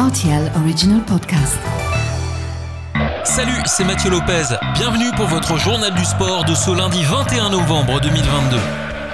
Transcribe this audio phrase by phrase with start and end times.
[0.00, 1.58] RTL Original Podcast.
[3.22, 4.44] Salut, c'est Mathieu Lopez.
[4.72, 8.56] Bienvenue pour votre journal du sport de ce lundi 21 novembre 2022.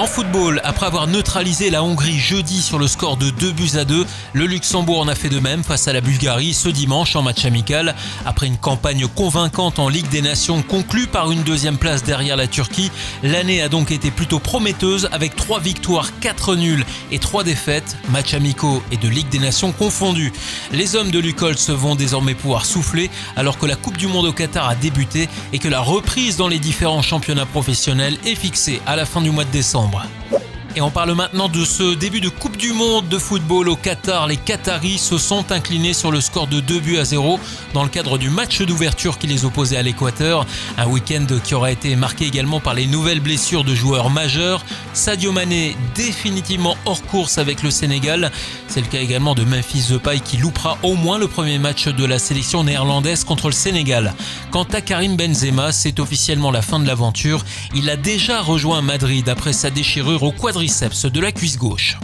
[0.00, 3.84] En football, après avoir neutralisé la Hongrie jeudi sur le score de 2 buts à
[3.84, 7.22] 2, le Luxembourg en a fait de même face à la Bulgarie ce dimanche en
[7.22, 7.94] match amical.
[8.24, 12.46] Après une campagne convaincante en Ligue des Nations conclue par une deuxième place derrière la
[12.46, 12.90] Turquie,
[13.22, 18.32] l'année a donc été plutôt prometteuse avec 3 victoires, 4 nuls et 3 défaites, matchs
[18.32, 20.32] amicaux et de Ligue des Nations confondus.
[20.72, 24.32] Les hommes de Lukolc vont désormais pouvoir souffler alors que la Coupe du Monde au
[24.32, 28.96] Qatar a débuté et que la reprise dans les différents championnats professionnels est fixée à
[28.96, 29.89] la fin du mois de décembre.
[29.90, 30.39] 고.
[30.76, 34.28] Et on parle maintenant de ce début de Coupe du Monde de football au Qatar.
[34.28, 37.40] Les Qataris se sont inclinés sur le score de 2 buts à 0
[37.74, 40.46] dans le cadre du match d'ouverture qui les opposait à l'Équateur.
[40.78, 44.64] Un week-end qui aura été marqué également par les nouvelles blessures de joueurs majeurs.
[44.92, 48.30] Sadio Mané définitivement hors course avec le Sénégal.
[48.68, 52.04] C'est le cas également de Memphis Depay qui loupera au moins le premier match de
[52.04, 54.14] la sélection néerlandaise contre le Sénégal.
[54.52, 57.44] Quant à Karim Benzema, c'est officiellement la fin de l'aventure.
[57.74, 60.30] Il a déjà rejoint Madrid après sa déchirure au
[60.60, 61.96] de la cuisse gauche.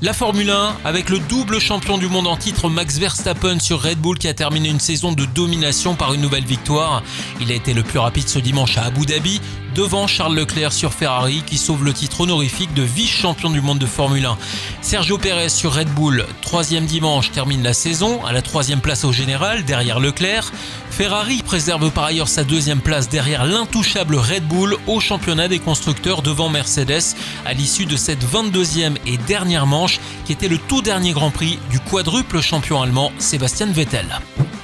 [0.00, 3.98] La Formule 1 avec le double champion du monde en titre Max Verstappen sur Red
[3.98, 7.02] Bull qui a terminé une saison de domination par une nouvelle victoire.
[7.38, 9.42] Il a été le plus rapide ce dimanche à Abu Dhabi
[9.76, 13.84] devant Charles Leclerc sur Ferrari qui sauve le titre honorifique de vice-champion du monde de
[13.84, 14.38] Formule 1.
[14.80, 19.12] Sergio Perez sur Red Bull, troisième dimanche, termine la saison à la troisième place au
[19.12, 20.50] général derrière Leclerc.
[20.90, 26.22] Ferrari préserve par ailleurs sa deuxième place derrière l'intouchable Red Bull au championnat des constructeurs
[26.22, 31.12] devant Mercedes à l'issue de cette 22e et dernière manche qui était le tout dernier
[31.12, 34.06] Grand Prix du quadruple champion allemand Sébastien Vettel.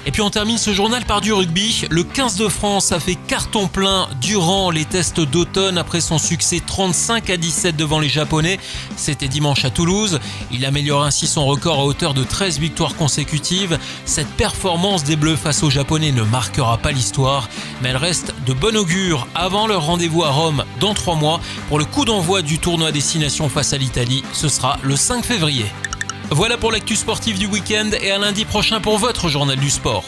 [0.04, 1.86] Et puis on termine ce journal par du rugby.
[1.90, 6.60] Le 15 de France a fait carton plein durant les tests d'automne après son succès
[6.64, 8.58] 35 à 17 devant les Japonais.
[8.96, 10.18] C'était dimanche à Toulouse.
[10.50, 13.78] Il améliore ainsi son record à hauteur de 13 victoires consécutives.
[14.04, 17.48] Cette performance des Bleus face aux Japonais ne marquera pas l'histoire,
[17.80, 21.78] mais elle reste de bon augure avant leur rendez-vous à Rome dans 3 mois pour
[21.78, 24.24] le coup d'envoi du tournoi destination face à l'Italie.
[24.32, 25.66] Ce sera le 5 février.
[26.30, 30.04] Voilà pour l'actu sportive du week-end et à lundi prochain pour votre journal du sport.